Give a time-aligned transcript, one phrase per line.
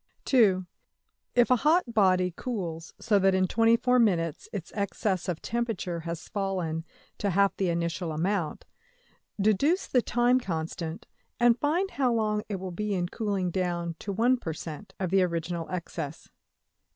[0.25, 0.65] \Item{(2)}
[1.35, 6.85] If a hot body cools so that in $24$~minutes its excess of temperature has fallen
[7.19, 8.65] to half the initial amount,
[9.39, 11.05] deduce the time constant,
[11.39, 15.67] and find how long it will be in cooling down to $1$~per~cent.\ of the original
[15.69, 16.29] excess.